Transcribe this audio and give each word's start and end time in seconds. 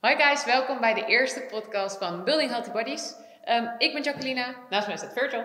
Hoi 0.00 0.16
guys, 0.16 0.44
welkom 0.44 0.80
bij 0.80 0.94
de 0.94 1.04
eerste 1.04 1.40
podcast 1.40 1.98
van 1.98 2.24
Building 2.24 2.50
Healthy 2.50 2.70
Bodies. 2.70 3.14
Ehm, 3.44 3.66
ik 3.78 3.92
ben 3.92 4.02
Jacqueline, 4.02 4.54
naast 4.70 4.86
mij 4.86 4.96
staat 4.96 5.12
Virgil. 5.12 5.44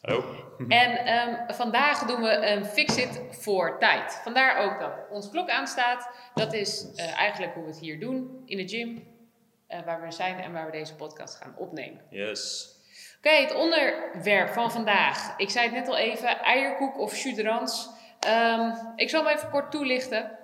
Hallo. 0.00 0.24
En 0.68 0.96
ehm, 0.96 1.54
vandaag 1.54 1.98
doen 1.98 2.22
we 2.22 2.46
een 2.46 2.64
fix-it 2.64 3.20
voor 3.30 3.78
tijd. 3.78 4.20
Vandaar 4.22 4.56
ook 4.64 4.80
dat 4.80 4.92
ons 5.10 5.30
klok 5.30 5.48
aanstaat. 5.48 6.10
Dat 6.34 6.52
is 6.52 6.92
eh, 6.94 7.18
eigenlijk 7.18 7.54
hoe 7.54 7.62
we 7.62 7.68
het 7.68 7.78
hier 7.78 8.00
doen 8.00 8.42
in 8.46 8.56
de 8.56 8.68
gym, 8.68 9.08
eh, 9.66 9.84
waar 9.84 10.02
we 10.02 10.10
zijn 10.10 10.40
en 10.40 10.52
waar 10.52 10.66
we 10.66 10.72
deze 10.72 10.94
podcast 10.94 11.36
gaan 11.36 11.54
opnemen. 11.56 12.00
Yes. 12.10 12.70
Oké, 13.18 13.30
het 13.30 13.54
onderwerp 13.54 14.48
van 14.48 14.72
vandaag. 14.72 15.34
Ik 15.36 15.50
zei 15.50 15.64
het 15.64 15.74
net 15.74 15.88
al 15.88 15.96
even, 15.96 16.38
eierkoek 16.42 16.98
of 16.98 17.16
jus 17.16 17.34
de 17.34 17.42
rans. 17.42 17.88
Ehm, 18.20 18.70
ik 18.96 19.10
zal 19.10 19.24
hem 19.24 19.36
even 19.36 19.50
kort 19.50 19.70
toelichten. 19.70 20.38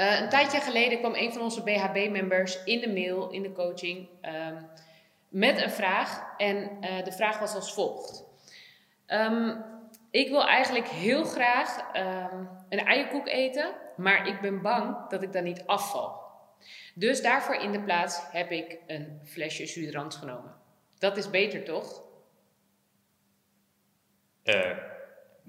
Eh, 0.00 0.20
een 0.20 0.28
tijdje 0.28 0.60
geleden 0.60 0.98
kwam 0.98 1.14
een 1.14 1.32
van 1.32 1.42
onze 1.42 1.62
BHB-members 1.62 2.64
in 2.64 2.80
de 2.80 2.92
mail, 2.92 3.30
in 3.30 3.42
de 3.42 3.52
coaching, 3.52 4.08
ehm, 4.20 4.62
met 5.28 5.62
een 5.62 5.70
vraag. 5.70 6.34
En 6.36 6.80
eh, 6.80 7.04
de 7.04 7.12
vraag 7.12 7.38
was 7.38 7.54
als 7.54 7.74
volgt. 7.74 8.24
Ehm, 9.06 9.56
ik 10.10 10.28
wil 10.28 10.46
eigenlijk 10.46 10.88
heel 10.88 11.24
graag 11.24 11.92
ehm, 11.92 12.44
een 12.68 12.78
eierkoek 12.78 13.28
eten, 13.28 13.74
maar 13.96 14.26
ik 14.26 14.40
ben 14.40 14.62
bang 14.62 15.08
dat 15.08 15.22
ik 15.22 15.32
dan 15.32 15.44
niet 15.44 15.66
afval. 15.66 16.20
Dus 16.94 17.22
daarvoor 17.22 17.54
in 17.54 17.72
de 17.72 17.82
plaats 17.82 18.22
heb 18.32 18.50
ik 18.50 18.78
een 18.86 19.20
flesje 19.24 19.66
Sudrans 19.66 20.16
genomen. 20.16 20.54
Dat 20.98 21.16
is 21.16 21.30
beter, 21.30 21.64
toch? 21.64 22.02
Eh, 24.42 24.89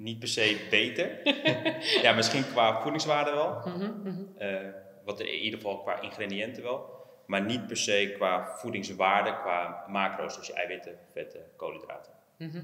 niet 0.02 0.20
per 0.20 0.28
se 0.28 0.68
beter. 0.70 1.22
ja, 2.06 2.14
misschien 2.14 2.44
qua 2.52 2.82
voedingswaarde 2.82 3.32
wel. 3.32 3.62
Mhm, 3.66 4.10
mhm. 4.10 4.38
Eh, 4.38 4.70
wat 5.06 5.20
in 5.20 5.28
ieder 5.28 5.60
geval 5.60 5.82
qua 5.82 6.02
ingrediënten 6.02 6.64
wel. 6.64 7.00
Maar 7.26 7.42
niet 7.42 7.68
per 7.68 7.78
se 7.78 8.12
qua 8.16 8.56
voedingswaarde, 8.58 9.36
qua 9.36 9.86
macro's, 9.88 10.38
dus 10.38 10.52
eiwitten, 10.52 10.98
vetten, 11.12 11.42
koolhydraten. 11.56 12.14
Mhm. 12.38 12.64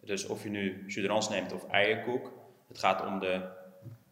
Dus 0.00 0.26
of 0.26 0.42
je 0.42 0.50
nu 0.50 0.84
suderans 0.86 1.28
neemt 1.28 1.52
of 1.52 1.68
eierkoek, 1.68 2.32
het 2.68 2.78
gaat 2.78 3.06
om 3.06 3.18
de, 3.18 3.48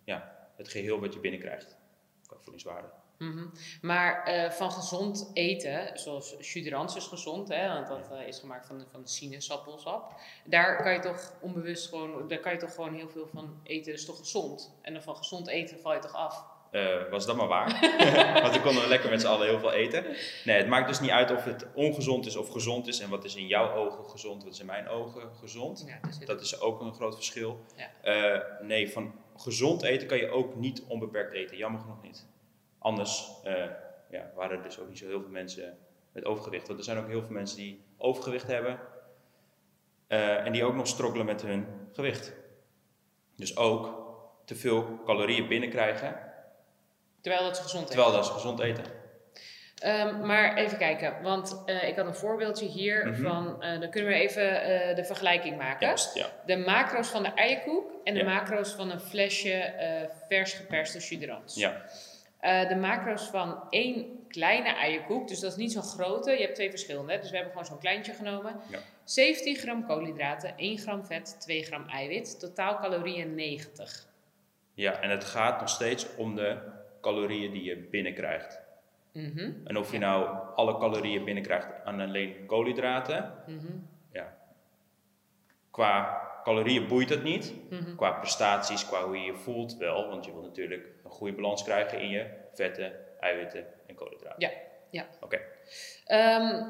ja, 0.05 0.49
het 0.57 0.69
geheel 0.69 1.01
wat 1.01 1.15
je 1.15 1.21
binnenkrijgt 1.21 1.79
qua 2.27 2.37
voedingswaarde. 2.41 2.89
Mhm. 3.21 3.47
Maar 3.83 4.23
eh, 4.25 4.51
van 4.51 4.73
gezond 4.73 5.31
eten, 5.35 5.91
zoals 5.95 6.35
Suderans 6.39 6.97
is 6.97 7.07
gezond, 7.07 7.49
hè, 7.49 7.69
want 7.69 7.89
dat 7.89 8.11
eh, 8.11 8.27
is 8.27 8.39
gemaakt 8.39 8.67
van, 8.67 8.85
van 8.91 9.07
sinaasappelsap. 9.07 10.15
Daar 10.45 10.83
kan 10.83 10.93
je 10.93 10.99
toch 10.99 11.33
onbewust 11.41 11.89
gewoon, 11.89 12.29
daar 12.29 12.39
kan 12.39 12.53
je 12.53 12.59
toch 12.59 12.75
gewoon 12.75 12.95
heel 12.95 13.09
veel 13.09 13.29
van 13.33 13.61
eten, 13.63 13.91
dat 13.91 14.01
is 14.01 14.07
toch 14.07 14.19
gezond? 14.19 14.75
En 14.83 14.93
dan 14.93 15.03
van 15.03 15.17
gezond 15.17 15.49
eten 15.49 15.81
val 15.81 15.93
je 15.95 15.99
toch 15.99 16.15
af? 16.15 16.45
Eh, 16.71 17.11
was 17.11 17.27
dat 17.27 17.37
maar 17.37 17.49
waar. 17.49 17.79
Want 18.43 18.53
dan 18.55 18.63
konden 18.63 18.83
we 18.83 18.89
lekker 18.89 19.11
met 19.11 19.21
z'n 19.21 19.27
allen 19.27 19.47
heel 19.49 19.59
veel 19.59 19.73
eten. 19.73 20.05
Nee, 20.45 20.57
het 20.57 20.69
maakt 20.69 20.89
dus 20.89 21.01
niet 21.01 21.11
uit 21.11 21.31
of 21.31 21.45
het 21.45 21.67
ongezond 21.75 22.27
is 22.27 22.37
of 22.37 22.49
gezond 22.49 22.87
is. 22.87 23.01
En 23.01 23.11
wat 23.11 23.25
is 23.25 23.35
in 23.35 23.47
jouw 23.47 23.75
ogen 23.75 24.05
gezond, 24.05 24.45
wat 24.45 24.53
is 24.53 24.61
in 24.61 24.67
mijn 24.67 24.89
ogen 24.89 25.23
gezond. 25.41 25.85
Ja, 25.87 25.99
dus 26.07 26.19
Dat 26.19 26.41
is 26.41 26.61
ook 26.61 26.81
een 26.81 26.95
groot 26.95 27.15
verschil. 27.15 27.61
Ja. 28.03 28.43
Nee, 28.61 28.91
van 28.91 29.15
gezond 29.37 29.83
eten 29.83 30.09
kan 30.09 30.19
je 30.19 30.31
ook 30.31 30.57
niet 30.57 30.83
onbeperkt 30.89 31.35
eten. 31.35 31.57
Jammer 31.57 31.81
genoeg 31.81 32.03
niet. 32.03 32.29
Anders 32.81 33.29
eh, 33.45 33.65
ja, 34.11 34.31
waren 34.35 34.57
er 34.57 34.63
dus 34.63 34.79
ook 34.79 34.89
niet 34.89 34.99
zo 34.99 35.07
heel 35.07 35.21
veel 35.21 35.31
mensen 35.31 35.79
met 36.13 36.25
overgewicht. 36.25 36.67
Want 36.67 36.79
er 36.79 36.85
zijn 36.85 36.99
ook 36.99 37.09
heel 37.09 37.23
veel 37.23 37.31
mensen 37.35 37.57
die 37.57 37.85
overgewicht 37.97 38.47
hebben. 38.47 38.79
eh, 40.07 40.47
en 40.47 40.53
die 40.53 40.65
ook 40.65 40.75
nog 40.75 40.87
strokkelen 40.87 41.27
met 41.27 41.43
hun 41.43 41.67
gewicht. 41.93 42.33
Dus 43.37 43.57
ook 43.57 44.09
te 44.45 44.55
veel 44.55 45.01
calorieën 45.05 45.49
binnenkrijgen. 45.49 46.29
terwijl 47.21 47.43
dat 47.45 47.53
is 47.57 47.63
gezond 47.63 47.83
eten. 47.85 47.95
Terwijl 47.95 48.17
dat 48.17 48.25
is 48.25 48.31
gezond 48.31 48.61
eten. 48.61 48.85
Ehm, 49.79 50.27
maar 50.27 50.57
even 50.57 50.79
kijken, 50.79 51.23
want 51.23 51.63
eh, 51.67 51.89
ik 51.89 51.97
had 51.97 52.07
een 52.07 52.15
voorbeeldje 52.15 52.67
hier 52.67 53.07
Mhm. 53.07 53.23
van, 53.23 53.61
dan 53.81 53.91
kunnen 53.91 54.11
we 54.11 54.17
even 54.19 54.43
de 54.97 55.05
vergelijking 55.05 55.57
maken. 55.57 55.87
Juist, 55.87 56.15
ja. 56.15 56.27
De 56.47 56.57
macro's 56.57 57.09
van 57.09 57.23
de 57.23 57.29
eierkoek 57.35 57.91
en 58.05 58.15
de 58.15 58.21
Ja. 58.21 58.27
macro's 58.35 58.73
van 58.73 58.91
een 58.91 59.01
flesje 59.01 59.75
vers 60.29 60.53
geperste 60.53 61.01
Suderans. 61.01 61.55
ja. 61.55 61.83
Eh, 62.41 62.69
de 62.69 62.77
macro's 62.77 63.23
van 63.29 63.63
één 63.71 64.19
kleine 64.29 64.69
eierkoek, 64.69 65.29
dus 65.29 65.41
dat 65.41 65.51
is 65.51 65.57
niet 65.57 65.73
zo'n 65.73 65.83
grote. 65.83 66.31
Je 66.31 66.43
hebt 66.43 66.55
twee 66.55 66.71
verschillende, 66.71 67.19
dus 67.19 67.29
we 67.31 67.35
hebben 67.35 67.53
gewoon 67.53 67.67
zo'n 67.69 67.79
kleintje 67.79 68.13
genomen. 68.13 68.61
Ja. 68.71 68.79
17 69.05 69.57
gram 69.57 69.87
koolhydraten, 69.87 70.53
1 70.57 70.79
gram 70.79 71.05
vet, 71.07 71.37
2 71.41 71.63
gram 71.63 71.89
eiwit. 71.89 72.41
Totaal 72.41 72.79
calorieën 72.81 73.35
90. 73.35 74.07
Ja, 74.75 75.01
en 75.01 75.11
het 75.11 75.25
gaat 75.25 75.61
nog 75.61 75.69
steeds 75.69 76.17
om 76.17 76.35
de 76.35 76.59
calorieën 77.01 77.53
die 77.53 77.63
je 77.63 77.77
binnenkrijgt. 77.77 78.61
Mhm, 79.13 79.51
En 79.65 79.79
of 79.79 79.93
je 79.93 79.99
nou 79.99 80.37
alle 80.55 80.79
calorieën 80.79 81.25
binnenkrijgt 81.25 81.69
aan 81.85 82.01
alleen 82.01 82.47
koolhydraten, 82.47 83.35
mhm, 83.47 83.67
ja. 84.13 84.37
Qua 85.71 86.21
calorieën 86.45 86.89
boeit 86.89 87.09
dat 87.09 87.23
niet. 87.23 87.55
mhm. 87.71 87.97
Qua 87.97 88.11
prestaties, 88.11 88.87
qua 88.87 89.05
hoe 89.05 89.17
je 89.19 89.25
je 89.25 89.35
voelt 89.35 89.77
wel. 89.77 90.09
Want 90.09 90.25
je 90.25 90.33
wil 90.33 90.43
natuurlijk 90.43 90.87
een 91.11 91.17
goede 91.17 91.35
balans 91.35 91.65
krijgen 91.65 92.01
in 92.01 92.09
je 92.09 92.27
vetten, 92.55 92.93
eiwitten 93.21 93.67
en 93.87 93.95
koolhydraten. 93.95 94.41
Ja, 94.41 94.51
ja. 94.91 95.07
Oké. 95.21 95.41
Ehm, 96.07 96.63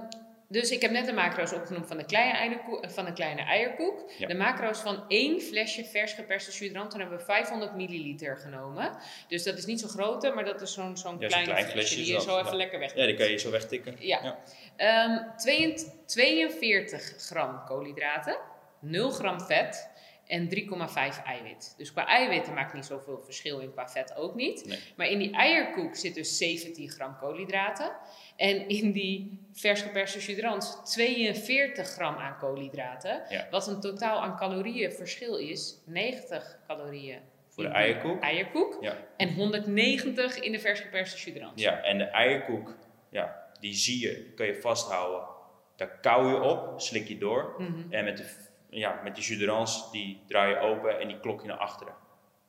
dus 0.48 0.70
ik 0.70 0.82
heb 0.82 0.90
net 0.90 1.06
de 1.06 1.12
macro's 1.12 1.52
opgenoemd 1.52 1.86
van 1.86 1.98
een 1.98 2.06
kleine, 2.06 2.38
eierkoek, 2.38 2.90
van 2.90 3.06
een 3.06 3.14
kleine 3.14 3.42
eierkoek. 3.42 4.10
Ja. 4.18 4.26
De 4.26 4.34
macro's 4.34 4.78
van 4.78 5.04
één 5.08 5.40
flesje 5.40 5.84
vers 5.84 6.12
geperste 6.12 6.52
sudrant. 6.52 6.90
Dan 6.90 7.00
hebben 7.00 7.18
we 7.18 7.24
500 7.24 7.74
milliliter 7.74 8.36
genomen. 8.36 8.96
Dus 9.28 9.42
dat 9.42 9.58
is 9.58 9.64
niet 9.64 9.80
zo'n 9.80 9.88
grote, 9.88 10.30
maar 10.30 10.44
dat 10.44 10.60
is 10.60 10.72
zo'n 10.72 10.96
zo'n 10.96 11.16
Ja, 11.18 11.26
klein, 11.26 11.44
klein 11.44 11.66
flesje, 11.66 11.94
die 11.96 12.12
je 12.12 12.20
zo 12.20 12.38
even 12.38 12.50
ja. 12.50 12.56
lekker 12.56 12.78
weg. 12.78 12.94
Ja, 12.94 13.06
die 13.06 13.16
kan 13.16 13.30
je 13.30 13.36
zo 13.36 13.50
wegtikken. 13.50 13.96
Ja. 13.98 14.20
Ja. 14.22 14.38
Ehm, 14.76 15.36
22 15.36 16.04
42 16.06 17.14
gram 17.18 17.64
koolhydraten, 17.64 18.38
0 18.78 19.10
gram 19.10 19.40
vet 19.40 19.88
en 20.30 20.48
3,5 20.48 21.24
eiwit. 21.24 21.74
Dus 21.76 21.92
qua 21.92 22.06
eiwitten 22.06 22.54
maakt 22.54 22.74
niet 22.74 22.84
zoveel 22.84 23.20
verschil 23.24 23.60
en 23.60 23.72
qua 23.72 23.88
vet 23.88 24.16
ook 24.16 24.34
niet. 24.34 24.66
Nee. 24.66 24.78
Maar 24.96 25.06
in 25.06 25.18
die 25.18 25.32
eierkoek 25.32 25.96
zit 25.96 26.14
dus 26.14 26.36
17 26.36 26.90
gram 26.90 27.16
koolhydraten. 27.16 27.92
En 28.36 28.68
in 28.68 28.92
die 28.92 29.38
vers 29.52 29.82
geperste 29.82 30.20
sudrans 30.20 30.76
42 30.84 31.88
gram 31.88 32.16
aan 32.16 32.38
koolhydraten. 32.38 33.22
Ja. 33.28 33.46
Wat 33.50 33.66
een 33.66 33.80
totaal 33.80 34.22
aan 34.22 34.36
calorieën 34.36 34.92
verschil 34.92 35.36
is. 35.36 35.80
90 35.86 36.58
calorieën 36.66 37.20
Voor 37.48 37.62
de 37.64 37.70
eierkoek. 37.70 38.22
eierkoek. 38.22 38.78
Ja. 38.80 38.96
En 39.16 39.34
190 39.34 40.38
in 40.38 40.52
de 40.52 40.58
vers 40.58 40.80
geperste. 40.80 41.50
Ja, 41.54 41.82
en 41.82 41.98
de 41.98 42.04
eierkoek, 42.04 42.76
ja, 43.10 43.48
die 43.60 43.74
zie 43.74 44.00
je, 44.00 44.32
kan 44.34 44.46
je 44.46 44.54
vasthouden. 44.54 45.28
Daar 45.76 45.98
kauw 46.00 46.28
je 46.28 46.40
op, 46.40 46.80
slik 46.80 47.08
je 47.08 47.18
door. 47.18 47.54
Mhm. 47.58 47.92
En 47.92 48.04
met, 48.04 48.16
de, 48.16 48.49
ja, 48.70 49.00
met 49.04 49.14
die 49.14 49.24
juderans, 49.24 49.90
die 49.92 50.22
draai 50.28 50.54
je 50.54 50.60
open 50.60 51.00
en 51.00 51.08
die 51.08 51.20
klok 51.20 51.40
je 51.40 51.46
naar 51.48 51.56
achteren. 51.56 51.94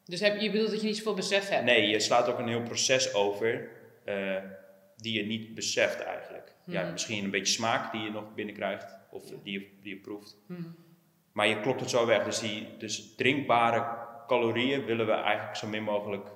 Dus 0.05 0.19
heb, 0.19 0.39
je 0.39 0.51
bedoelt 0.51 0.71
dat 0.71 0.81
je 0.81 0.87
niet 0.87 0.97
zoveel 0.97 1.13
besef 1.13 1.49
hebt? 1.49 1.63
Nee, 1.63 1.87
je 1.87 1.99
slaat 1.99 2.27
ook 2.29 2.39
een 2.39 2.47
heel 2.47 2.61
proces 2.63 3.13
over 3.13 3.69
eh, 4.05 4.35
die 4.97 5.13
je 5.17 5.25
niet 5.25 5.55
beseft 5.55 5.99
eigenlijk. 6.03 6.55
Ja, 6.65 6.81
Mhm. 6.81 6.91
misschien 6.91 7.23
een 7.23 7.31
beetje 7.31 7.53
smaak 7.53 7.91
die 7.91 8.01
je 8.01 8.11
nog 8.11 8.33
binnenkrijgt 8.33 8.97
of 9.09 9.23
die 9.43 9.59
je, 9.59 9.67
die 9.81 9.95
je 9.95 10.01
proeft. 10.01 10.37
Mhm. 10.47 10.61
Maar 11.31 11.47
je 11.47 11.59
klokt 11.61 11.79
het 11.79 11.89
zo 11.89 12.05
weg. 12.05 12.23
Dus, 12.23 12.39
die, 12.39 12.77
dus 12.77 13.15
drinkbare 13.15 13.97
calorieën 14.27 14.85
willen 14.85 15.05
we 15.05 15.11
eigenlijk 15.11 15.55
zo 15.55 15.67
min 15.67 15.83
mogelijk 15.83 16.29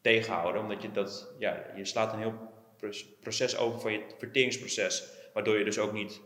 tegenhouden. 0.00 0.62
Omdat 0.62 0.82
je 0.82 0.90
dat, 0.90 1.34
ja, 1.38 1.64
je 1.76 1.84
slaat 1.84 2.12
een 2.12 2.18
heel 2.18 2.34
proces- 2.76 3.06
proces 3.20 3.56
over 3.56 3.80
van 3.80 3.92
je 3.92 4.04
verteringsproces. 4.18 5.04
Waardoor 5.34 5.58
je 5.58 5.64
dus 5.64 5.78
ook 5.78 5.92
niet 5.92 6.20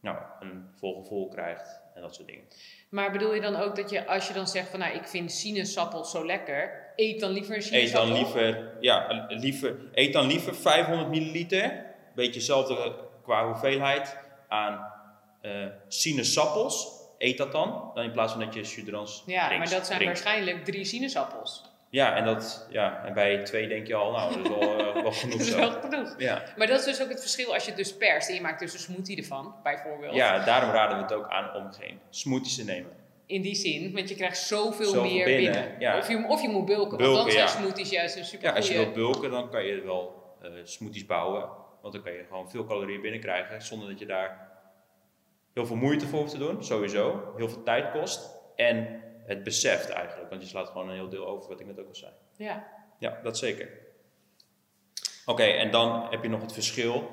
nou, 0.00 0.18
een 0.40 0.64
vol 0.76 1.02
gevoel 1.02 1.28
krijgt 1.28 1.80
en 2.00 2.06
dat 2.06 2.14
soort 2.14 2.28
dingen. 2.28 2.44
Maar 2.88 3.12
bedoel 3.12 3.34
je 3.34 3.40
dan 3.40 3.56
ook 3.56 3.76
dat 3.76 3.90
je, 3.90 4.06
als 4.06 4.28
je 4.28 4.34
dan 4.34 4.48
zegt 4.48 4.68
van 4.68 4.78
nou, 4.78 4.94
ik 4.94 5.06
vind 5.08 5.32
sinaasappel 5.32 6.04
zo 6.04 6.26
lekker, 6.26 6.70
eet 6.96 7.20
dan 7.20 7.30
liever 7.30 7.54
een 7.54 7.60
Eet 7.60 7.64
sinaasappel? 7.88 8.08
dan 8.08 8.18
liever, 8.18 8.76
ja, 8.80 9.26
liever, 9.28 9.76
eet 9.92 10.12
dan 10.12 10.26
liever 10.26 10.54
500 10.54 11.08
milliliter, 11.08 11.84
beetje 12.14 12.32
hetzelfde 12.34 12.94
qua 13.22 13.46
hoeveelheid, 13.46 14.16
aan 14.48 14.92
eh 15.40 15.66
sinaasappels. 15.88 16.98
Eet 17.18 17.36
dat 17.38 17.52
dan, 17.52 17.90
dan 17.94 18.04
in 18.04 18.12
plaats 18.12 18.32
van 18.32 18.40
dat 18.44 18.54
je 18.54 18.64
suderans 18.64 19.22
Ja, 19.26 19.46
drinkt. 19.46 19.64
maar 19.68 19.78
dat 19.78 19.86
zijn 19.86 19.98
drinkt. 19.98 20.22
waarschijnlijk 20.22 20.64
drie 20.64 20.84
sinaasappels. 20.84 21.62
Ja, 21.90 22.16
en, 22.16 22.24
dat, 22.24 22.66
ja, 22.70 23.04
en 23.04 23.14
bij 23.14 23.42
twee 23.44 23.68
denk 23.68 23.86
je 23.86 23.94
al, 23.94 24.12
nou, 24.12 24.34
dat 24.34 24.44
is 24.44 24.58
wel, 24.58 24.78
eh, 24.78 25.02
wel 25.02 25.12
genoeg 25.22 25.38
Dat 25.38 25.46
is 25.46 25.54
wel 25.54 25.70
genoeg. 25.70 26.14
Ja. 26.18 26.42
Maar 26.56 26.66
dat 26.66 26.78
is 26.78 26.84
dus 26.84 27.02
ook 27.02 27.08
het 27.08 27.20
verschil 27.20 27.52
als 27.54 27.62
je 27.62 27.68
het 27.68 27.78
dus 27.78 27.96
perst 27.96 28.28
en 28.28 28.34
je 28.34 28.40
maakt 28.40 28.60
dus 28.60 28.72
een 28.72 28.78
smoothie 28.78 29.16
ervan, 29.16 29.54
bijvoorbeeld. 29.62 30.14
ja, 30.14 30.44
daarom 30.44 30.70
raden 30.70 30.96
we 30.96 31.02
het 31.02 31.12
ook 31.12 31.28
aan 31.28 31.54
om 31.54 31.72
geen 31.72 31.98
smoothies 32.10 32.56
te 32.56 32.64
nemen. 32.64 32.90
In 33.26 33.42
die 33.42 33.54
zin, 33.54 33.92
want 33.94 34.08
je 34.08 34.14
krijgt 34.14 34.38
zoveel, 34.38 34.86
Zoveel 34.86 35.02
meer 35.02 35.24
binnen, 35.24 35.52
binnen. 35.52 35.80
ja. 35.80 35.98
Of, 35.98 36.08
je, 36.08 36.24
of 36.28 36.42
je 36.42 36.48
moet 36.48 36.64
bulken, 36.64 36.88
want 36.88 37.02
Bulken, 37.02 37.22
dan 37.22 37.30
zijn 37.30 37.44
ja. 37.44 37.50
smoothies 37.50 37.90
juist 37.90 38.16
een 38.16 38.24
super 38.24 38.48
Ja, 38.48 38.54
als 38.54 38.68
je 38.68 38.74
wilt 38.74 38.92
bulken, 38.94 39.30
dan 39.30 39.50
kan 39.50 39.64
je 39.64 39.82
wel 39.82 40.34
eh, 40.42 40.50
smoothies 40.64 41.06
bouwen. 41.06 41.48
Want 41.82 41.94
dan 41.94 42.02
kan 42.02 42.12
je 42.12 42.24
gewoon 42.28 42.50
veel 42.50 42.64
calorieën 42.64 43.00
binnenkrijgen, 43.00 43.62
zonder 43.62 43.88
dat 43.88 43.98
je 43.98 44.06
daar 44.06 44.48
heel 45.54 45.66
veel 45.66 45.76
moeite 45.76 46.06
voor 46.06 46.18
hoeft 46.18 46.30
te 46.30 46.38
doen, 46.38 46.64
sowieso. 46.64 47.32
Heel 47.36 47.48
veel 47.48 47.62
tijd 47.62 47.90
kost. 47.90 48.30
En 48.56 49.02
het 49.30 49.44
beseft 49.44 49.88
eigenlijk, 49.88 50.30
want 50.30 50.42
je 50.42 50.48
slaat 50.48 50.68
gewoon 50.68 50.88
een 50.88 50.94
heel 50.94 51.08
deel 51.08 51.26
over, 51.26 51.48
wat 51.48 51.60
ik 51.60 51.66
net 51.66 51.80
ook 51.80 51.88
al 51.88 51.94
zei. 51.94 52.12
Ja. 52.36 52.66
Ja, 52.98 53.20
dat 53.22 53.38
zeker. 53.38 53.68
Oké, 55.26 55.42
en 55.42 55.70
dan 55.70 56.06
heb 56.10 56.22
je 56.22 56.28
nog 56.28 56.40
het 56.40 56.52
verschil. 56.52 57.08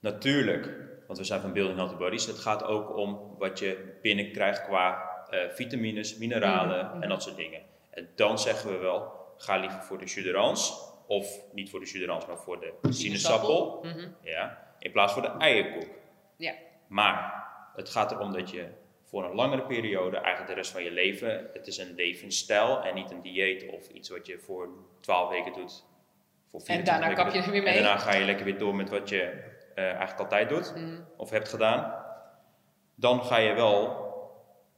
Natuurlijk, 0.00 0.64
want 1.06 1.18
we 1.18 1.24
zijn 1.24 1.40
van 1.40 1.52
Building 1.52 1.76
Healthy 1.76 1.96
Bodies. 1.96 2.26
Het 2.26 2.38
gaat 2.38 2.64
ook 2.64 2.96
om 2.96 3.34
wat 3.38 3.58
je 3.58 3.98
binnenkrijgt 4.02 4.64
qua 4.64 5.08
eh, 5.30 5.38
vitamines, 5.50 6.16
mineralen 6.16 6.84
Mhm, 6.84 6.94
mhm. 6.94 7.02
en 7.02 7.08
dat 7.08 7.22
soort 7.22 7.36
dingen. 7.36 7.62
En 7.90 8.08
dan 8.14 8.38
zeggen 8.38 8.70
we 8.70 8.76
wel, 8.76 9.12
ga 9.36 9.56
liever 9.56 9.82
voor 9.82 9.98
de 9.98 10.04
jus 10.04 10.72
Of 11.06 11.52
niet 11.52 11.70
voor 11.70 11.80
de 11.80 11.86
jus 11.86 12.26
maar 12.26 12.38
voor 12.38 12.60
de 12.60 12.92
sinaasappel. 12.92 13.80
Mhm. 13.82 14.08
Ja, 14.22 14.74
in 14.78 14.92
plaats 14.92 15.12
van 15.12 15.22
de 15.22 15.28
eierkoek. 15.28 15.88
Ja. 16.36 16.54
Maar 16.86 17.44
het 17.74 17.88
gaat 17.88 18.12
erom 18.12 18.32
dat 18.32 18.50
je 18.50 18.68
voor 19.10 19.24
een 19.24 19.34
langere 19.34 19.62
periode, 19.62 20.16
eigenlijk 20.16 20.46
de 20.46 20.54
rest 20.54 20.70
van 20.70 20.82
je 20.82 20.90
leven, 20.90 21.50
het 21.52 21.66
is 21.66 21.78
een 21.78 21.94
levensstijl 21.94 22.82
en 22.82 22.94
niet 22.94 23.10
een 23.10 23.22
dieet 23.22 23.68
of 23.70 23.88
iets 23.88 24.08
wat 24.08 24.26
je 24.26 24.38
voor 24.38 24.68
12 25.00 25.30
weken 25.30 25.52
doet. 25.52 25.84
Voor 26.46 26.60
24 26.60 26.84
daarna 27.08 27.22
kap 27.22 27.32
je 27.34 27.38
er 27.46 27.50
weer 27.50 27.62
mee. 27.62 27.74
En 27.76 27.82
daarna 27.82 27.98
ga 27.98 28.14
je 28.14 28.24
lekker 28.24 28.44
weer 28.44 28.58
door 28.58 28.74
met 28.74 28.88
wat 28.88 29.08
je 29.08 29.22
eh, 29.74 29.84
eigenlijk 29.84 30.18
altijd 30.20 30.48
doet 30.48 30.72
Mhm. 30.74 31.00
of 31.16 31.30
hebt 31.30 31.48
gedaan. 31.48 32.04
Dan 32.94 33.24
ga 33.24 33.36
je 33.36 33.54
wel, 33.54 33.96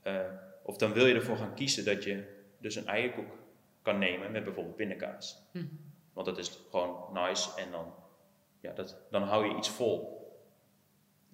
eh, 0.03 0.17
of 0.63 0.77
dan 0.77 0.93
wil 0.93 1.07
je 1.07 1.15
ervoor 1.15 1.37
gaan 1.37 1.55
kiezen 1.55 1.85
dat 1.85 2.05
je 2.05 2.25
dus 2.59 2.77
een 2.77 2.87
eierkoek 2.87 3.31
kan 3.83 3.99
nemen 3.99 4.33
met 4.33 4.45
bijvoorbeeld 4.45 4.77
pindakaas. 4.77 5.43
Mhm. 5.53 5.65
Want 6.13 6.27
dat 6.27 6.39
is 6.39 6.59
gewoon 6.71 6.97
nice 7.13 7.51
en 7.61 7.71
dan, 7.71 7.95
ja, 8.61 8.73
dat, 8.73 8.97
dan 9.11 9.23
hou 9.23 9.49
je 9.49 9.57
iets 9.57 9.71
vol. 9.71 10.21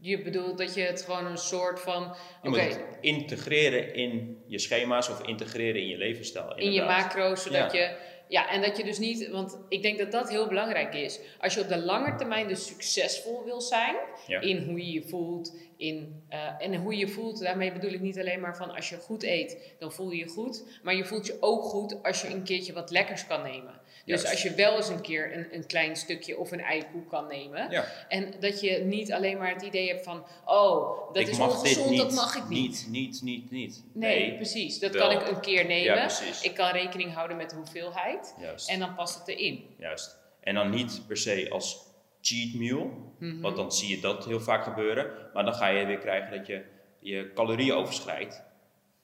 Je 0.00 0.22
bedoelt 0.22 0.58
dat 0.58 0.74
je 0.74 0.80
het 0.82 1.02
gewoon 1.02 1.26
een 1.26 1.36
soort 1.38 1.80
van. 1.80 2.02
Je 2.42 2.48
Oké, 2.48 2.62
moet 2.64 2.74
het 2.76 2.84
integreren 3.00 3.94
in 3.94 4.42
je 4.46 4.58
schema's 4.58 5.08
of 5.10 5.26
integreren 5.26 5.80
in 5.80 5.88
je 5.88 5.96
levensstijl. 5.96 6.56
in 6.56 6.64
je 6.64 6.70
inderdaad. 6.70 7.02
macro's, 7.02 7.42
zodat 7.42 7.72
Ja. 7.72 7.78
je. 7.80 7.96
Ja, 8.30 8.50
en 8.50 8.60
dat 8.60 8.76
je 8.76 8.84
dus 8.84 8.98
niet, 8.98 9.28
want 9.28 9.58
ik 9.68 9.82
denk 9.82 9.98
dat 9.98 10.12
dat 10.12 10.28
heel 10.30 10.48
belangrijk 10.48 10.94
is. 10.94 11.20
Als 11.40 11.54
je 11.54 11.60
op 11.60 11.68
de 11.68 11.78
lange 11.78 12.14
termijn 12.14 12.48
dus 12.48 12.66
succesvol 12.66 13.44
wil 13.44 13.60
zijn 13.60 13.96
Ja. 14.26 14.40
in 14.40 14.64
hoe 14.68 14.78
je 14.86 14.92
je 14.92 15.02
voelt, 15.08 15.56
in, 15.76 16.22
eh, 16.28 16.38
en 16.58 16.74
hoe 16.74 16.92
je 16.92 16.98
je 16.98 17.08
voelt, 17.08 17.40
daarmee 17.40 17.72
bedoel 17.72 17.92
ik 17.92 18.00
niet 18.00 18.18
alleen 18.18 18.40
maar 18.40 18.56
van 18.56 18.74
als 18.74 18.88
je 18.88 18.96
goed 18.96 19.22
eet, 19.22 19.74
dan 19.78 19.92
voel 19.92 20.10
je 20.10 20.18
je 20.18 20.28
goed, 20.28 20.64
maar 20.82 20.94
je 20.94 21.04
voelt 21.04 21.26
je 21.26 21.36
ook 21.40 21.62
goed 21.62 22.02
als 22.02 22.22
je 22.22 22.28
een 22.28 22.42
keertje 22.42 22.72
wat 22.72 22.90
lekkers 22.90 23.26
kan 23.26 23.42
nemen. 23.42 23.80
Dus 24.08 24.30
als 24.30 24.42
je 24.42 24.54
wel 24.54 24.76
eens 24.76 24.88
een 24.88 25.00
keer 25.00 25.36
een, 25.36 25.46
een 25.54 25.66
klein 25.66 25.96
stukje 25.96 26.38
of 26.38 26.52
een 26.52 26.60
eikoek 26.60 27.08
kan 27.08 27.26
nemen, 27.26 27.70
Ja. 27.70 27.84
en 28.08 28.34
dat 28.40 28.60
je 28.60 28.78
niet 28.78 29.12
alleen 29.12 29.38
maar 29.38 29.52
het 29.52 29.62
idee 29.62 29.88
hebt 29.88 30.04
van, 30.04 30.26
oh, 30.44 31.06
dat 31.12 31.22
ik 31.22 31.28
is 31.28 31.38
ongezond, 31.38 31.90
niet, 31.90 31.98
dat 31.98 32.12
mag 32.12 32.36
ik 32.36 32.48
niet. 32.48 32.86
Niet, 32.90 33.22
niet, 33.22 33.22
niet, 33.22 33.50
niet. 33.50 33.84
Nee, 33.92 34.34
precies. 34.34 34.78
Dat 34.78 34.92
wel. 34.92 35.08
kan 35.08 35.20
ik 35.20 35.28
een 35.28 35.40
keer 35.40 35.66
nemen. 35.66 35.94
Ja. 35.94 36.08
Ik 36.42 36.54
kan 36.54 36.70
rekening 36.70 37.14
houden 37.14 37.36
met 37.36 37.50
de 37.50 37.56
hoeveelheid. 37.56 38.34
Juist. 38.40 38.68
En 38.70 38.78
dan 38.78 38.94
past 38.94 39.18
het 39.18 39.28
erin. 39.28 39.64
Juist. 39.78 40.16
En 40.40 40.54
dan 40.54 40.70
niet 40.70 41.02
per 41.06 41.16
se 41.16 41.46
als 41.50 41.86
cheat 42.20 42.54
meal, 42.54 42.90
Mhm. 43.18 43.40
want 43.40 43.56
dan 43.56 43.72
zie 43.72 43.88
je 43.96 44.00
dat 44.00 44.24
heel 44.24 44.40
vaak 44.40 44.64
gebeuren. 44.64 45.10
Maar 45.34 45.44
dan 45.44 45.54
ga 45.54 45.66
je 45.68 45.86
weer 45.86 45.98
krijgen 45.98 46.38
dat 46.38 46.46
je 46.46 46.62
je 47.00 47.30
calorieën 47.34 47.74
overschrijdt. 47.74 48.42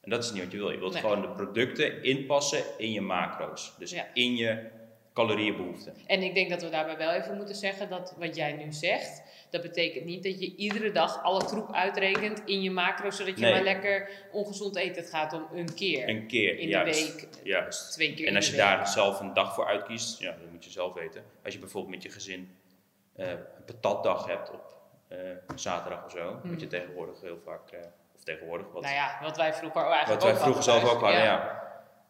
En 0.00 0.10
dat 0.10 0.24
is 0.24 0.32
niet 0.32 0.42
wat 0.42 0.52
je 0.52 0.58
wil. 0.58 0.70
Je 0.70 0.78
wilt 0.78 0.92
Nee. 0.92 1.02
gewoon 1.02 1.20
de 1.20 1.28
producten 1.28 2.02
inpassen 2.02 2.62
in 2.78 2.92
je 2.92 3.00
macro's. 3.00 3.72
Dus 3.78 3.90
Ja. 3.90 4.06
in 4.14 4.36
je 4.36 4.70
calorieënbehoeften. 5.14 5.94
En 6.06 6.22
ik 6.22 6.34
denk 6.34 6.50
dat 6.50 6.62
we 6.62 6.68
daarbij 6.68 6.96
wel 6.96 7.12
even 7.12 7.36
moeten 7.36 7.54
zeggen 7.54 7.88
dat 7.88 8.14
wat 8.18 8.36
jij 8.36 8.52
nu 8.52 8.72
zegt, 8.72 9.22
dat 9.50 9.62
betekent 9.62 10.04
niet 10.04 10.22
dat 10.22 10.40
je 10.40 10.54
iedere 10.56 10.90
dag 10.92 11.22
alle 11.22 11.44
troep 11.44 11.72
uitrekent 11.72 12.42
in 12.44 12.62
je 12.62 12.70
macro, 12.70 13.10
zodat 13.10 13.34
je 13.38 13.40
Nee. 13.44 13.52
maar 13.52 13.62
lekker 13.62 14.08
ongezond 14.32 14.76
eet. 14.76 14.96
Het 14.96 15.10
gaat 15.10 15.32
om 15.32 15.46
een 15.54 15.74
keer 15.74 16.08
Een 16.08 16.26
keer, 16.26 16.58
in 16.58 16.68
juist. 16.68 17.06
de 17.06 17.26
week, 17.26 17.28
Juist. 17.44 17.92
twee 17.92 18.14
keer 18.14 18.26
En 18.26 18.36
als 18.36 18.44
je 18.46 18.50
week. 18.52 18.60
daar 18.60 18.88
zelf 18.88 19.20
een 19.20 19.32
dag 19.34 19.54
voor 19.54 19.66
uitkiest, 19.66 20.18
ja, 20.20 20.30
dat 20.30 20.50
moet 20.50 20.64
je 20.64 20.70
zelf 20.70 20.94
weten. 20.94 21.24
Als 21.44 21.54
je 21.54 21.60
bijvoorbeeld 21.60 21.94
met 21.94 22.02
je 22.02 22.10
gezin 22.10 22.56
eh, 23.16 23.28
een 23.30 23.64
patatdag 23.66 24.26
hebt 24.26 24.50
op 24.50 24.76
eh, 25.08 25.18
zaterdag 25.54 26.04
of 26.04 26.10
zo, 26.10 26.40
wat 26.44 26.60
je 26.60 26.66
tegenwoordig 26.66 27.20
heel 27.20 27.38
vaak, 27.44 27.70
eh, 27.70 27.78
of 28.16 28.24
tegenwoordig, 28.24 28.66
wat, 28.66 28.84
Hmm. 28.84 28.92
Nou 28.92 28.94
ja, 28.94 29.18
wat 29.22 29.36
wij 29.36 29.54
vroeger 29.54 29.82
eigenlijk 29.82 30.08
wat 30.08 30.22
wij 30.22 30.32
ook 30.32 30.38
vroeger 30.38 30.62
zelf 30.62 30.84
ook 30.84 31.00
hadden, 31.00 31.22
ja. 31.22 31.63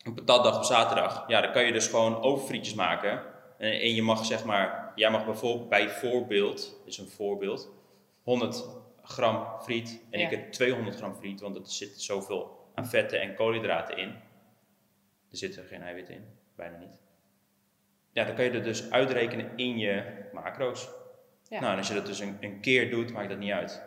Een 0.04 0.14
patatdag 0.14 0.56
op 0.56 0.64
zaterdag, 0.64 1.24
ja, 1.26 1.40
dan 1.40 1.52
kan 1.52 1.64
je 1.64 1.72
dus 1.72 1.86
gewoon 1.86 2.22
overfrietjes 2.22 2.74
maken. 2.74 3.22
En, 3.58 3.72
en 3.72 3.94
je 3.94 4.02
mag 4.02 4.24
zeg 4.24 4.44
maar, 4.44 4.92
jij 4.94 5.10
mag 5.10 5.24
bijvoorbeeld, 5.24 5.68
bijvoorbeeld, 5.68 6.80
is 6.84 6.98
een 6.98 7.08
voorbeeld, 7.08 7.70
100 8.22 8.68
gram 9.02 9.46
friet 9.62 10.00
en 10.10 10.18
Ja. 10.18 10.24
ik 10.24 10.30
heb 10.30 10.52
200 10.52 10.96
gram 10.96 11.14
friet, 11.14 11.40
want 11.40 11.56
er 11.56 11.62
zit 11.66 12.00
zoveel 12.00 12.68
aan 12.74 12.86
vetten 12.86 13.20
en 13.20 13.34
koolhydraten 13.34 13.96
in. 13.96 14.08
Er 15.30 15.36
zit 15.36 15.56
er 15.56 15.64
geen 15.64 15.82
eiwit 15.82 16.08
in, 16.08 16.24
bijna 16.56 16.76
niet. 16.78 17.00
Ja, 18.12 18.24
dan 18.24 18.34
kan 18.34 18.44
je 18.44 18.50
er 18.50 18.62
dus 18.62 18.90
uitrekenen 18.90 19.50
in 19.56 19.78
je 19.78 20.04
macro's. 20.32 20.88
Ja. 21.48 21.60
Nou, 21.60 21.72
en 21.72 21.78
als 21.78 21.88
je 21.88 21.94
dat 21.94 22.06
dus 22.06 22.20
een, 22.20 22.36
een 22.40 22.60
keer 22.60 22.90
doet, 22.90 23.12
maakt 23.12 23.28
dat 23.28 23.38
niet 23.38 23.52
uit. 23.52 23.82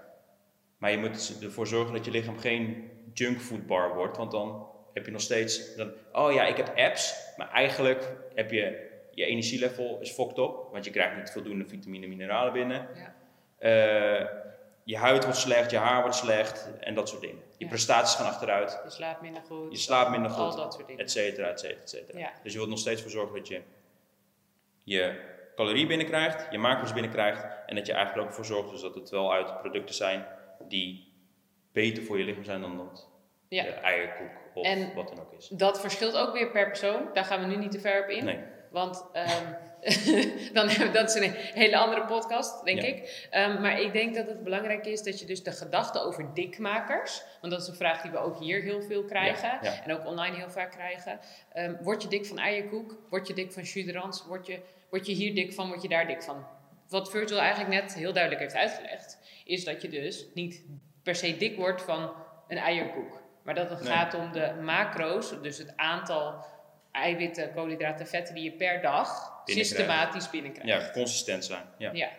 Maar 0.77 0.91
je 0.91 0.97
moet 0.97 1.39
ervoor 1.41 1.67
zorgen 1.67 1.93
dat 1.93 2.05
je 2.05 2.11
lichaam 2.11 2.37
geen 2.37 2.89
junkfoodbar 3.13 3.95
wordt, 3.95 4.17
want 4.17 4.31
dan 4.31 4.67
heb 4.97 5.05
je 5.05 5.11
nog 5.11 5.21
steeds, 5.21 5.75
dan, 5.75 5.91
oh 6.11 6.33
ja, 6.33 6.44
ik 6.44 6.57
heb 6.57 6.71
apps, 6.75 7.15
maar 7.38 7.51
eigenlijk 7.51 8.11
heb 8.35 8.51
je, 8.51 8.89
je 9.11 9.25
energielevel 9.25 9.97
is 10.01 10.11
fokt 10.11 10.39
op, 10.39 10.69
want 10.71 10.85
je 10.85 10.91
krijgt 10.91 11.15
niet 11.17 11.31
voldoende 11.31 11.65
vitamine 11.67 12.03
en 12.03 12.09
mineralen 12.09 12.53
binnen. 12.53 12.88
Ja. 12.95 13.15
Eh, 13.57 14.25
je 14.83 14.97
huid 14.97 15.23
wordt 15.23 15.39
slecht, 15.39 15.71
je 15.71 15.77
haar 15.77 16.01
wordt 16.01 16.15
slecht 16.15 16.69
en 16.79 16.94
dat 16.94 17.09
soort 17.09 17.21
dingen. 17.21 17.41
Je 17.57 17.63
Ja. 17.63 17.69
prestaties 17.69 18.15
gaan 18.15 18.25
achteruit, 18.27 18.79
Je 18.83 18.89
slaapt 18.89 19.21
minder 19.21 19.41
goed. 19.47 19.71
je 19.71 19.77
slaapt 19.77 20.09
minder 20.09 20.31
Al 20.31 20.49
goed, 20.49 20.57
dat 20.57 20.73
soort 20.73 20.88
dingen. 20.88 21.01
et 21.03 21.11
cetera, 21.11 21.47
et 21.50 21.59
cetera, 21.59 21.81
et 21.81 21.89
cetera. 21.89 22.19
Ja. 22.19 22.31
Dus 22.43 22.51
je 22.51 22.57
wilt 22.57 22.69
nog 22.69 22.79
steeds 22.79 23.01
voor 23.01 23.11
zorgen 23.11 23.35
dat 23.35 23.47
je 23.47 23.61
je 24.83 25.19
calorieën 25.55 25.88
binnenkrijgt, 25.88 26.47
je 26.51 26.57
macro's 26.57 26.93
binnenkrijgt 26.93 27.45
en 27.65 27.75
dat 27.75 27.85
je 27.85 27.93
eigenlijk 27.93 28.27
ook 28.27 28.33
voor 28.33 28.45
zorgt 28.45 28.69
dus 28.69 28.81
dat 28.81 28.95
het 28.95 29.09
wel 29.09 29.33
uit 29.33 29.59
producten 29.59 29.95
zijn 29.95 30.25
die 30.67 31.11
beter 31.71 32.03
voor 32.03 32.17
je 32.17 32.23
lichaam 32.23 32.43
zijn 32.43 32.61
dan 32.61 32.77
dat 32.77 33.07
Ja. 33.49 33.63
de 33.63 33.69
eierkoek 33.69 34.31
of 34.53 34.65
En- 34.65 34.94
wat 34.95 35.07
dan 35.07 35.19
ook 35.19 35.33
is. 35.33 35.47
Dat 35.47 35.79
verschilt 35.81 36.15
ook 36.17 36.33
weer 36.33 36.49
per 36.51 36.67
persoon. 36.67 37.09
Daar 37.13 37.25
gaan 37.25 37.39
we 37.39 37.45
nu 37.45 37.55
niet 37.55 37.71
te 37.71 37.79
ver 37.79 38.03
op 38.03 38.09
in. 38.09 38.25
Nee, 38.25 38.39
Want 38.71 39.05
ehm, 39.13 39.45
dan 40.53 40.67
hebben 40.69 40.88
we, 40.88 40.91
dat 40.94 41.15
is 41.15 41.25
een 41.25 41.31
hele 41.33 41.77
andere 41.77 42.05
podcast, 42.05 42.65
denk 42.65 42.81
Ja. 42.81 42.88
ik. 42.88 43.27
Ehm, 43.29 43.61
maar 43.61 43.81
ik 43.81 43.94
denk 43.94 44.15
dat 44.15 44.27
het 44.27 44.44
belangrijk 44.44 44.85
is 44.85 45.03
dat 45.03 45.19
je 45.19 45.25
dus 45.25 45.44
de 45.44 45.51
gedachte 45.51 45.99
over 45.99 46.33
dikmakers, 46.33 47.23
want 47.41 47.53
dat 47.53 47.61
is 47.61 47.67
een 47.67 47.75
vraag 47.75 48.01
die 48.01 48.11
we 48.11 48.17
ook 48.17 48.39
hier 48.39 48.61
heel 48.61 48.81
veel 48.81 49.03
krijgen 49.03 49.50
Ja, 49.50 49.59
ja. 49.61 49.83
en 49.83 49.93
ook 49.93 50.05
online 50.05 50.35
heel 50.35 50.50
vaak 50.50 50.71
krijgen. 50.71 51.19
Ehm, 51.53 51.75
word 51.83 52.01
je 52.01 52.07
dik 52.07 52.25
van 52.25 52.38
eierkoek? 52.39 52.97
Word 53.09 53.27
je 53.27 53.33
dik 53.33 53.51
van 53.51 53.63
jus 53.63 53.85
de 53.85 53.91
rans? 53.91 54.25
Word 54.27 54.45
je, 54.45 54.60
word 54.89 55.05
je 55.05 55.13
hier 55.13 55.36
dik 55.36 55.53
van? 55.53 55.67
Word 55.67 55.81
je 55.81 55.88
daar 55.89 56.07
dik 56.07 56.24
van? 56.24 56.45
Wat 56.89 57.10
Virgil 57.12 57.39
eigenlijk 57.39 57.81
net 57.81 57.93
heel 57.95 58.13
duidelijk 58.13 58.41
heeft 58.41 58.55
uitgelegd, 58.55 59.19
is 59.45 59.63
dat 59.63 59.81
je 59.81 59.89
dus 59.89 60.25
niet 60.33 60.65
per 61.03 61.15
se 61.15 61.38
dik 61.38 61.55
wordt 61.57 61.81
van 61.81 62.13
een 62.48 62.57
eierkoek. 62.57 63.22
Maar 63.48 63.56
dat 63.56 63.70
het 63.70 63.80
Nee. 63.84 63.92
gaat 63.94 64.13
om 64.13 64.32
de 64.32 64.54
macro's, 64.62 65.42
dus 65.42 65.58
het 65.58 65.74
aantal 65.75 66.46
eiwitten, 66.92 67.54
koolhydraten, 67.54 68.08
vetten 68.08 68.36
die 68.36 68.44
je 68.44 68.51
per 68.51 68.82
dag 68.82 69.34
systematisch 69.46 70.30
binnenkrijgt. 70.30 70.86
ja, 70.86 70.92
consistent 70.92 71.46
zijn. 71.46 71.63
Ja. 71.77 71.92
Ja. 71.94 72.10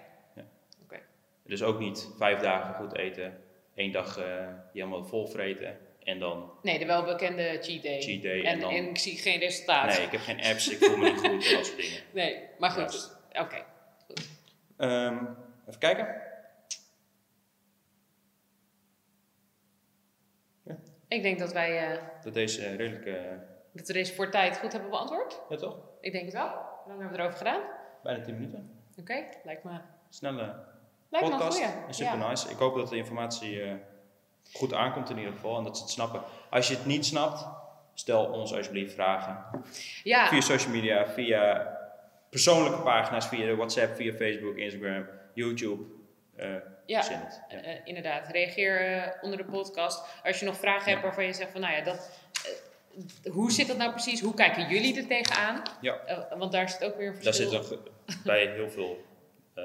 Dus 1.45 1.63
ook 1.63 1.79
niet 1.79 2.09
vijf 2.17 2.41
dagen 2.41 2.75
goed 2.75 2.97
eten, 2.97 3.39
één 3.75 3.93
dag 3.93 4.19
eh, 4.19 4.25
je 4.73 4.81
helemaal 4.81 5.05
vol 5.05 5.27
vreten 5.27 5.79
en 6.05 6.19
dan 6.19 6.51
Nee, 6.63 6.79
de 6.79 6.87
welbekende 6.87 7.59
cheat 7.61 7.83
day. 7.83 8.01
cheat 8.01 8.23
day. 8.23 8.39
En, 8.41 8.45
En, 8.45 8.61
dan, 8.61 8.71
en 8.71 8.89
ik 8.89 8.99
zie 8.99 9.19
geen 9.19 9.39
resultaat. 9.39 9.87
nee, 9.97 10.07
ik 10.07 10.13
heb 10.13 10.21
geen 10.21 10.43
apps, 10.45 10.69
ik 10.69 10.79
voel 10.85 10.97
me 10.97 11.05
niet 11.11 11.19
goed 11.19 11.25
en 11.27 11.57
dat 11.57 11.67
soort 11.67 11.77
dingen. 11.77 12.01
Nee, 12.13 12.41
maar 12.59 12.71
goed. 12.71 13.17
Oké. 13.33 13.65
Ehm, 14.77 15.25
even 15.67 15.79
kijken. 15.79 16.27
Ik 21.09 21.23
denk 21.23 21.39
dat 21.39 21.53
wij 21.53 21.89
eh, 21.93 22.03
Dat 22.23 22.35
deze 22.35 22.65
eh, 22.65 22.77
redelijk, 22.77 23.07
eh, 23.07 23.15
dat 23.73 23.87
we 23.87 23.93
deze 23.93 24.15
voor 24.15 24.31
tijd 24.31 24.59
goed 24.59 24.73
hebben 24.73 24.91
beantwoord. 24.91 25.41
ja 25.49 25.57
toch? 25.57 25.77
Ik 26.01 26.13
denk 26.13 26.25
het 26.25 26.35
wel. 26.35 26.49
Hoe 26.49 26.87
lang 26.87 26.99
hebben 27.01 27.11
we 27.17 27.19
erover 27.19 27.39
gedaan? 27.39 27.61
Bijna 28.03 28.25
10 28.25 28.35
minuten. 28.35 28.71
Oké, 29.01 29.25
lijkt 29.45 29.65
me, 29.65 29.71
Snelle 30.09 30.55
lijkt 31.09 31.27
me 31.27 31.33
een 31.33 31.39
podcast. 31.39 31.59
goeie. 31.65 31.85
En 31.87 31.95
super 31.95 32.19
Ja. 32.19 32.29
nice. 32.29 32.51
Ik 32.51 32.57
hoop 32.57 32.75
dat 32.77 32.89
de 32.89 32.97
informatie 32.97 33.63
goed 34.53 34.75
aankomt 34.75 35.11
in 35.11 35.19
ieder 35.19 35.33
geval 35.33 35.59
en 35.59 35.65
dat 35.65 35.77
ze 35.77 35.83
het 35.83 35.93
snappen. 35.93 36.23
Als 36.51 36.69
je 36.69 36.75
het 36.75 36.87
niet 36.87 37.07
snapt, 37.07 37.47
stel 37.95 38.25
ons 38.27 38.55
alsjeblieft 38.55 38.95
vragen. 38.95 39.45
Ja, 40.03 40.29
Via 40.29 40.41
social 40.41 40.73
media, 40.73 41.07
via 41.07 41.77
persoonlijke 42.31 42.83
pagina's, 42.83 43.29
via 43.29 43.55
WhatsApp, 43.55 43.97
via 43.97 44.13
Facebook, 44.13 44.57
Instagram, 44.57 45.07
YouTube. 45.35 45.83
Eh 46.39 46.55
Ja. 46.87 47.03
Ja. 47.09 47.29
eh, 47.49 47.81
inderdaad. 47.85 48.29
Reageer 48.29 48.81
eh, 48.97 49.13
onder 49.23 49.39
de 49.39 49.45
podcast. 49.45 50.05
Als 50.25 50.39
je 50.41 50.47
nog 50.47 50.57
vragen 50.57 50.91
hebt 50.91 51.03
waarvan 51.03 51.25
je 51.25 51.33
zegt 51.33 51.51
van, 51.51 51.61
nou 51.61 51.75
ja, 51.75 51.81
dat, 51.83 52.11
eh, 53.25 53.33
hoe 53.33 53.53
zit 53.53 53.67
dat 53.67 53.77
nou 53.77 53.91
precies? 53.91 54.21
Hoe 54.21 54.35
kijken 54.35 54.69
jullie 54.69 54.97
er 55.01 55.07
tegenaan? 55.07 55.63
Ja. 55.81 55.95
Eh, 56.07 56.39
want 56.39 56.53
daar 56.53 56.69
zit 56.69 56.85
ook 56.85 56.97
weer 56.97 57.07
een 57.09 57.15
Daar 57.15 57.23
verschil. 57.23 57.51
zit 57.51 57.59
een, 57.59 57.65
ge- 57.65 57.91
bij 58.25 58.47
heel 58.47 58.71
veel 58.71 58.97
eh, 59.55 59.65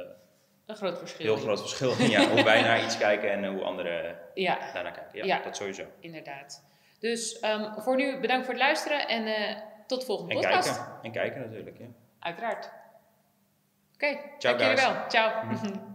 een 0.66 0.76
groot 0.76 0.98
verschil. 0.98 1.26
heel 1.26 1.44
groot 1.44 1.60
verschil 1.60 1.92
in 2.00 2.10
ja, 2.10 2.30
hoe 2.30 2.44
wij 2.44 2.62
naar 2.62 2.84
iets 2.84 2.98
kijken 2.98 3.32
en 3.32 3.44
eh, 3.44 3.50
hoe 3.50 3.64
anderen 3.64 4.16
Ja, 4.34 4.58
daarnaar 4.74 4.92
kijken. 4.94 5.18
Ja, 5.18 5.26
Ja. 5.26 5.44
dat 5.44 5.56
sowieso. 5.56 5.84
inderdaad. 6.00 6.66
Dus 7.00 7.40
ehm, 7.40 7.80
voor 7.82 7.96
nu 7.96 8.20
bedankt 8.20 8.46
voor 8.46 8.54
het 8.54 8.64
luisteren 8.64 9.08
en 9.08 9.26
eh, 9.26 9.58
tot 9.88 10.00
de 10.00 10.06
volgende 10.06 10.34
En 10.34 10.40
podcast. 10.42 10.76
kijken. 10.76 10.94
En 11.04 11.12
kijken 11.12 11.42
natuurlijk. 11.42 11.78
Ja. 11.78 11.86
Uiteraard. 12.20 12.72
Oké, 13.94 14.20
Ciao, 14.38 14.58
dank 14.58 14.60
jullie 14.60 14.78
guys. 14.78 14.94
wel. 14.94 15.10
Ciao. 15.10 15.32